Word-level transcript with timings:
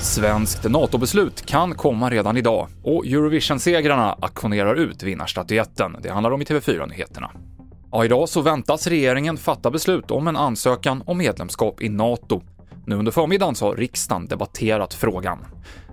Svenskt 0.00 0.70
NATO-beslut 0.70 1.46
kan 1.46 1.74
komma 1.74 2.10
redan 2.10 2.36
idag 2.36 2.68
och 2.82 3.06
Eurovision-segrarna 3.06 4.16
auktionerar 4.20 4.74
ut 4.74 5.02
vinnarstatyetten. 5.02 5.96
Det 6.02 6.08
handlar 6.08 6.30
om 6.30 6.42
i 6.42 6.44
TV4-nyheterna. 6.44 7.30
Ja, 7.92 8.04
idag 8.04 8.28
så 8.28 8.40
väntas 8.40 8.86
regeringen 8.86 9.36
fatta 9.36 9.70
beslut 9.70 10.10
om 10.10 10.28
en 10.28 10.36
ansökan 10.36 11.02
om 11.06 11.18
medlemskap 11.18 11.82
i 11.82 11.88
NATO. 11.88 12.42
Nu 12.86 12.96
under 12.96 13.12
förmiddagen 13.12 13.54
så 13.54 13.66
har 13.66 13.76
riksdagen 13.76 14.26
debatterat 14.26 14.94
frågan. 14.94 15.38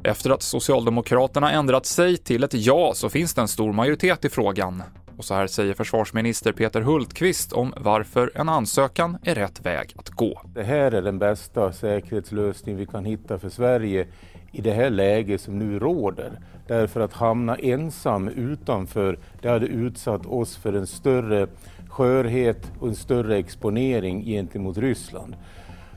Efter 0.03 0.29
att 0.29 0.41
Socialdemokraterna 0.41 1.51
ändrat 1.51 1.85
sig 1.85 2.17
till 2.17 2.43
ett 2.43 2.53
ja 2.53 2.91
så 2.95 3.09
finns 3.09 3.33
det 3.33 3.41
en 3.41 3.47
stor 3.47 3.73
majoritet 3.73 4.25
i 4.25 4.29
frågan. 4.29 4.83
Och 5.17 5.25
så 5.25 5.33
här 5.33 5.47
säger 5.47 5.73
försvarsminister 5.73 6.51
Peter 6.51 6.81
Hultqvist 6.81 7.53
om 7.53 7.73
varför 7.77 8.31
en 8.35 8.49
ansökan 8.49 9.17
är 9.23 9.35
rätt 9.35 9.65
väg 9.65 9.93
att 9.95 10.09
gå. 10.09 10.41
Det 10.53 10.63
här 10.63 10.91
är 10.91 11.01
den 11.01 11.19
bästa 11.19 11.71
säkerhetslösning 11.71 12.75
vi 12.75 12.85
kan 12.85 13.05
hitta 13.05 13.39
för 13.39 13.49
Sverige 13.49 14.07
i 14.51 14.61
det 14.61 14.71
här 14.71 14.89
läget 14.89 15.41
som 15.41 15.59
nu 15.59 15.79
råder. 15.79 16.31
Därför 16.67 16.99
att 16.99 17.13
hamna 17.13 17.55
ensam 17.55 18.27
utanför, 18.27 19.19
det 19.41 19.49
hade 19.49 19.65
utsatt 19.65 20.25
oss 20.25 20.57
för 20.57 20.73
en 20.73 20.87
större 20.87 21.47
skörhet 21.89 22.71
och 22.79 22.87
en 22.87 22.95
större 22.95 23.37
exponering 23.37 24.25
gentemot 24.25 24.77
Ryssland. 24.77 25.35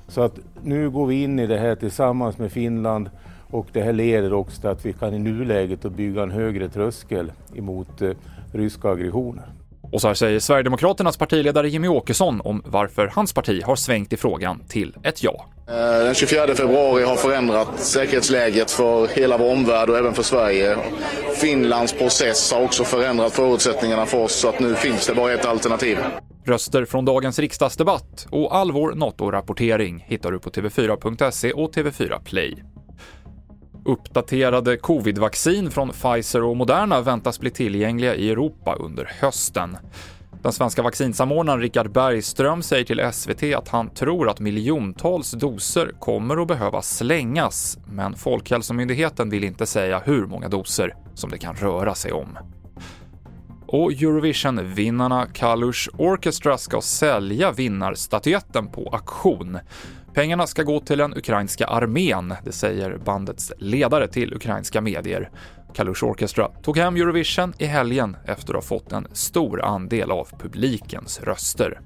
Så 0.09 0.23
att 0.23 0.39
nu 0.63 0.91
går 0.91 1.07
vi 1.07 1.23
in 1.23 1.39
i 1.39 1.47
det 1.47 1.59
här 1.59 1.75
tillsammans 1.75 2.39
med 2.39 2.53
Finland 2.53 3.11
och 3.51 3.67
det 3.73 3.83
här 3.83 3.93
leder 3.93 4.33
också 4.33 4.61
till 4.61 4.71
att 4.71 4.87
vi 4.87 4.93
kan 4.93 5.15
i 5.15 5.19
nuläget 5.19 5.83
bygga 5.83 6.23
en 6.23 6.31
högre 6.31 6.69
tröskel 6.69 7.33
emot 7.55 8.03
eh, 8.03 8.11
ryska 8.53 8.89
aggressioner. 8.89 9.45
Och 9.93 10.01
så 10.01 10.07
här 10.07 10.15
säger 10.15 10.41
Sverigedemokraternas 10.41 11.17
partiledare 11.17 11.69
Jimmy 11.69 11.89
Åkesson 11.89 12.41
om 12.41 12.63
varför 12.67 13.07
hans 13.07 13.33
parti 13.33 13.63
har 13.63 13.77
svängt 13.77 14.13
i 14.13 14.17
frågan 14.17 14.63
till 14.69 14.97
ett 15.03 15.23
ja. 15.23 15.47
Eh, 15.69 16.05
den 16.05 16.15
24 16.15 16.55
februari 16.55 17.05
har 17.05 17.17
förändrat 17.17 17.81
säkerhetsläget 17.81 18.71
för 18.71 19.09
hela 19.09 19.39
vår 19.39 19.53
omvärld 19.53 19.91
och 19.91 19.99
även 19.99 20.15
för 20.15 20.23
Sverige. 20.23 20.77
Finlands 21.41 21.93
process 21.93 22.53
har 22.53 22.63
också 22.63 22.85
förändrat 22.85 23.33
förutsättningarna 23.33 24.07
för 24.07 24.19
oss 24.19 24.33
så 24.33 24.49
att 24.49 24.61
nu 24.61 24.75
finns 24.75 25.07
det 25.07 25.15
bara 25.15 25.33
ett 25.33 25.47
alternativ. 25.47 25.99
Röster 26.45 26.85
från 26.85 27.05
dagens 27.05 27.39
riksdagsdebatt 27.39 28.27
och 28.31 28.57
all 28.57 28.73
vår 28.73 28.93
NATO-rapportering 28.95 30.05
hittar 30.09 30.33
du 30.33 30.39
på 30.39 30.51
tv4.se 30.51 31.53
och 31.53 31.75
TV4 31.75 32.21
Play. 32.25 32.65
Uppdaterade 33.85 34.77
covid-vaccin 34.77 35.71
från 35.71 35.89
Pfizer 35.89 36.43
och 36.43 36.57
Moderna 36.57 37.01
väntas 37.01 37.41
bli 37.41 37.51
tillgängliga 37.51 38.15
i 38.15 38.31
Europa 38.31 38.75
under 38.75 39.13
hösten. 39.21 39.77
Den 40.43 40.53
svenska 40.53 40.83
vaccinsamordnaren 40.83 41.61
Richard 41.61 41.93
Bergström 41.93 42.63
säger 42.63 42.85
till 42.85 43.13
SVT 43.13 43.43
att 43.57 43.69
han 43.69 43.91
tror 43.91 44.29
att 44.29 44.41
miljontals 44.41 45.31
doser 45.31 45.93
kommer 45.99 46.43
att 46.43 46.49
behöva 46.49 46.83
slängas, 46.83 47.79
men 47.87 48.15
Folkhälsomyndigheten 48.15 49.31
vill 49.31 49.45
inte 49.45 49.67
säga 49.67 50.03
hur 50.05 50.27
många 50.27 50.49
doser 50.49 50.95
som 51.15 51.31
det 51.31 51.39
kan 51.39 51.55
röra 51.55 51.95
sig 51.95 52.13
om. 52.13 52.39
Och 53.67 53.93
Eurovision-vinnarna 53.93 55.27
Kalush 55.27 55.89
Orchestra 55.99 56.59
ska 56.59 56.81
sälja 56.81 57.53
vinnarstatyetten 57.53 58.67
på 58.67 58.89
auktion. 58.93 59.59
Pengarna 60.15 60.47
ska 60.47 60.63
gå 60.63 60.81
till 60.81 60.99
den 60.99 61.17
ukrainska 61.17 61.67
armén, 61.67 62.35
det 62.45 62.53
säger 62.53 62.99
bandets 63.05 63.53
ledare 63.59 64.09
till 64.09 64.35
ukrainska 64.35 64.81
medier. 64.81 65.31
Kalush 65.75 66.05
Orchestra 66.05 66.49
tog 66.63 66.79
hem 66.79 66.97
Eurovision 66.97 67.53
i 67.59 67.67
helgen 67.67 68.17
efter 68.27 68.55
att 68.55 68.65
ha 68.65 68.69
fått 68.79 68.93
en 68.93 69.07
stor 69.13 69.63
andel 69.63 70.11
av 70.11 70.29
publikens 70.39 71.21
röster. 71.21 71.81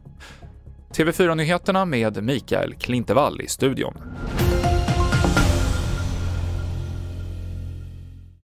TV4-nyheterna 0.97 1.85
med 1.85 2.23
Mikael 2.23 2.75
Klintevall 2.75 3.41
i 3.41 3.47
studion. 3.47 3.95